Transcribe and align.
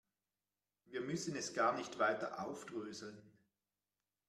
Wir 0.85 1.01
müssen 1.01 1.35
es 1.35 1.53
gar 1.53 1.77
nicht 1.77 1.99
weiter 1.99 2.43
aufdröseln. 2.43 3.21